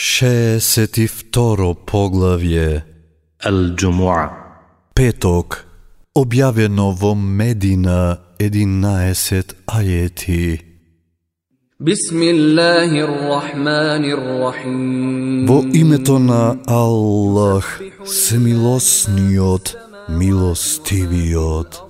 62 0.00 1.74
поглавје. 1.84 2.82
Ал-Джумуа 3.44 4.22
Петок 4.96 5.58
објавено 6.16 6.86
во 6.96 7.12
Медина 7.12 8.16
11 8.38 9.52
ајети 9.68 10.46
Во 15.50 15.58
името 15.82 16.18
на 16.18 16.56
Аллах, 16.66 17.80
смилосниот, 18.04 19.76
милостивиот. 20.08 21.89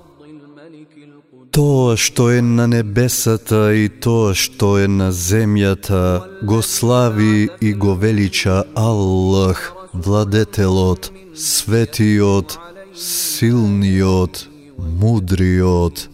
Тоа 1.51 1.97
што 1.99 2.29
е 2.31 2.43
на 2.47 2.69
небесата 2.71 3.73
и 3.75 3.89
тоа 3.89 4.35
што 4.39 4.77
е 4.79 4.87
на 4.87 5.09
земјата, 5.11 6.23
го 6.47 6.63
слави 6.63 7.49
и 7.61 7.73
го 7.75 7.95
велича 7.99 8.63
Аллах, 8.79 9.73
владетелот, 9.93 11.11
светиот, 11.35 12.55
силниот, 12.95 14.47
мудриот. 14.79 16.07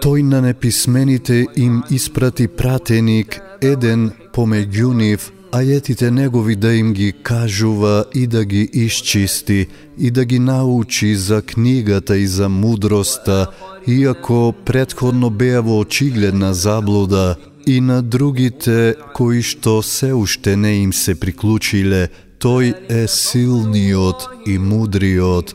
Тој 0.00 0.22
на 0.24 0.40
неписмените 0.40 1.44
им 1.56 1.82
испрати 1.90 2.48
пратеник, 2.48 3.36
еден 3.60 4.12
помеѓу 4.32 4.94
нив, 4.96 5.28
ајетите 5.52 6.10
негови 6.10 6.56
да 6.56 6.72
им 6.74 6.92
ги 6.94 7.12
кажува 7.22 8.04
и 8.14 8.26
да 8.26 8.44
ги 8.44 8.68
исчисти 8.72 9.66
и 9.98 10.10
да 10.10 10.24
ги 10.24 10.38
научи 10.38 11.14
за 11.16 11.42
книгата 11.42 12.18
и 12.18 12.26
за 12.26 12.48
мудроста, 12.48 13.46
иако 13.86 14.54
предходно 14.64 15.30
беа 15.30 15.62
во 15.62 15.80
очигледна 15.80 16.54
заблуда 16.54 17.36
и 17.66 17.80
на 17.80 18.02
другите 18.02 18.94
кои 19.14 19.42
што 19.42 19.82
се 19.82 20.12
уште 20.14 20.56
не 20.56 20.82
им 20.82 20.92
се 20.92 21.14
приклучиле, 21.14 22.08
тој 22.40 22.72
е 22.88 23.04
силниот 23.08 24.46
и 24.46 24.58
мудриот, 24.58 25.54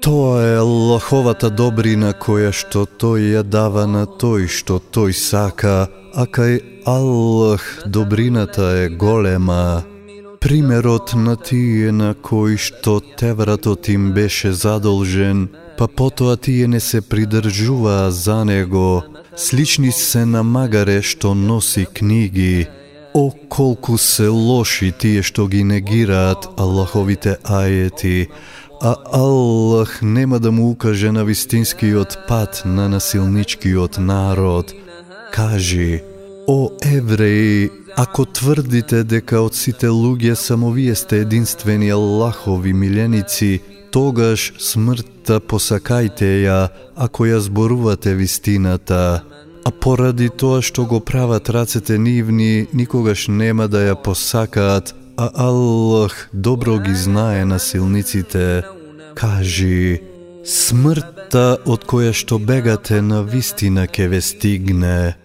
Тоа 0.00 0.42
е 0.42 0.56
Аллаховата 0.56 1.50
добрина 1.52 2.14
која 2.16 2.54
што 2.56 2.86
тој 2.88 3.34
ја 3.34 3.42
дава 3.44 3.82
на 3.84 4.06
тој 4.08 4.46
што 4.48 4.78
тој 4.80 5.12
сака, 5.12 5.90
а 6.16 6.24
кај 6.24 6.56
Аллах 6.88 7.84
добрината 7.84 8.64
е 8.84 8.88
голема. 8.88 9.84
Примерот 10.40 11.12
на 11.14 11.36
тие 11.36 11.92
на 11.92 12.14
кои 12.14 12.56
што 12.56 13.00
тевратот 13.20 13.88
им 13.92 14.12
беше 14.16 14.52
задолжен, 14.52 15.50
па 15.76 15.84
потоа 15.84 16.36
тие 16.36 16.66
не 16.66 16.80
се 16.80 17.00
придржуваа 17.00 18.10
за 18.10 18.44
него, 18.44 19.04
слични 19.36 19.92
се 19.92 20.24
на 20.24 20.42
магаре 20.42 21.02
што 21.02 21.34
носи 21.34 21.84
книги. 21.84 22.68
О, 23.14 23.30
колку 23.48 23.98
се 23.98 24.28
лоши 24.28 24.92
тие 24.96 25.22
што 25.22 25.44
ги 25.44 25.60
негираат 25.64 26.48
Аллаховите 26.56 27.36
ајети, 27.44 28.30
а 28.80 28.96
Аллах 29.12 30.02
нема 30.02 30.38
да 30.38 30.52
му 30.52 30.70
укаже 30.70 31.12
на 31.12 31.24
вистинскиот 31.24 32.18
пат 32.28 32.62
на 32.64 32.88
насилничкиот 32.88 33.98
народ. 33.98 34.72
Кажи, 35.32 36.02
о 36.46 36.70
евреи, 36.84 37.70
ако 37.96 38.24
тврдите 38.24 39.04
дека 39.04 39.42
од 39.44 39.54
сите 39.54 39.92
луѓе 39.92 40.34
само 40.34 40.70
вие 40.72 40.94
сте 40.94 41.20
единствени 41.20 41.90
Аллахови 41.90 42.72
миленици, 42.72 43.60
тогаш 43.92 44.52
смртта 44.58 45.40
посакајте 45.40 46.40
ја, 46.46 46.68
ако 46.96 47.26
ја 47.28 47.38
зборувате 47.38 48.14
вистината. 48.14 49.22
А 49.64 49.70
поради 49.70 50.30
тоа 50.32 50.62
што 50.62 50.86
го 50.86 51.00
прават 51.00 51.50
рацете 51.50 51.98
нивни, 51.98 52.66
никогаш 52.72 53.28
нема 53.28 53.68
да 53.68 53.84
ја 53.92 53.94
посакаат, 53.94 54.94
а 55.20 55.30
Аллах 55.34 56.28
добро 56.32 56.78
ги 56.78 56.94
знае 56.94 57.44
насилниците. 57.44 58.62
Кажи, 59.14 60.00
смртта 60.48 61.58
од 61.68 61.84
која 61.84 62.14
што 62.16 62.38
бегате 62.40 63.02
на 63.04 63.20
вистина 63.20 63.84
ке 63.84 64.08
ве 64.08 64.22
стигне. 64.24 65.16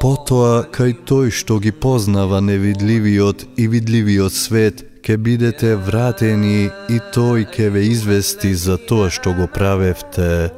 Потоа, 0.00 0.64
кај 0.76 0.96
тој 1.04 1.28
што 1.36 1.58
ги 1.60 1.72
познава 1.84 2.40
невидливиот 2.40 3.44
и 3.60 3.68
видливиот 3.68 4.32
свет, 4.32 4.80
ке 5.04 5.20
бидете 5.20 5.76
вратени 5.76 6.72
и 6.88 6.96
тој 7.12 7.44
ке 7.52 7.68
ве 7.68 7.84
извести 7.92 8.56
за 8.56 8.80
тоа 8.80 9.12
што 9.12 9.36
го 9.36 9.52
правевте. 9.52 10.48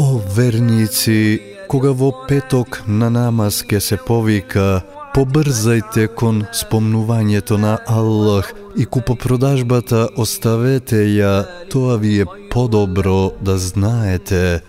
О, 0.00 0.16
верници, 0.36 1.20
кога 1.68 1.92
во 1.92 2.14
петок 2.28 2.80
на 2.86 3.12
намаз 3.12 3.60
ке 3.60 3.80
се 3.80 4.00
повика, 4.00 4.80
побрзајте 5.16 6.10
кон 6.12 6.42
спомнувањето 6.52 7.56
на 7.56 7.78
Аллах 7.88 8.50
и 8.76 8.84
купопродажбата 8.84 10.08
оставете 10.20 10.98
ја, 11.08 11.46
тоа 11.72 11.96
ви 11.96 12.20
е 12.20 12.26
подобро 12.52 13.32
да 13.40 13.56
знаете. 13.58 14.60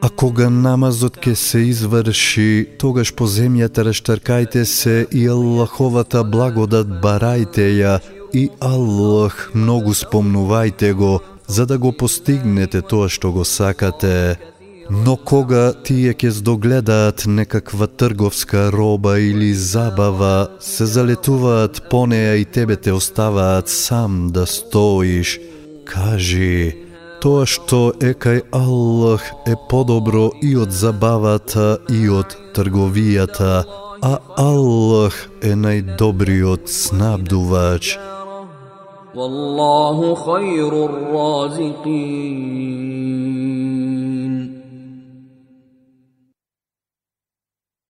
А 0.00 0.08
кога 0.08 0.50
намазот 0.50 1.16
ке 1.18 1.34
се 1.34 1.58
изврши, 1.58 2.68
тогаш 2.78 3.14
по 3.18 3.26
земјата 3.26 3.82
раштаркајте 3.82 4.62
се 4.62 5.06
и 5.10 5.26
Аллаховата 5.26 6.22
благодат 6.22 6.86
барајте 7.02 7.66
ја 7.74 7.98
и 8.32 8.48
Аллах 8.60 9.50
многу 9.54 9.90
спомнувајте 9.90 10.92
го, 10.94 11.18
за 11.46 11.66
да 11.66 11.78
го 11.78 11.90
постигнете 11.92 12.82
тоа 12.82 13.08
што 13.08 13.32
го 13.32 13.44
сакате. 13.44 14.38
Но 14.90 15.16
кога 15.16 15.72
тие 15.86 16.14
ќе 16.14 16.30
здогледаат 16.30 17.26
некаква 17.26 17.86
трговска 17.86 18.70
роба 18.70 19.18
или 19.18 19.54
забава, 19.54 20.48
се 20.60 20.86
залетуваат 20.86 21.90
по 21.90 22.06
неја 22.06 22.34
и 22.38 22.44
тебе 22.44 22.76
те 22.76 22.92
оставаат 22.92 23.68
сам 23.68 24.30
да 24.30 24.46
стоиш. 24.46 25.40
Кажи, 25.86 26.86
тоа 27.22 27.46
што 27.46 27.92
е 27.98 28.14
кај 28.14 28.42
Аллах 28.54 29.26
е 29.46 29.54
подобро 29.70 30.30
и 30.42 30.56
од 30.56 30.70
забавата 30.70 31.78
и 31.90 32.08
од 32.08 32.36
трговијата, 32.54 33.64
а 34.02 34.18
Аллах 34.38 35.30
е 35.42 35.54
најдобриот 35.58 36.70
снабдувач. 36.70 37.98
Валлаху 39.16 40.14
khairur 40.14 40.92
разикин. 41.10 42.26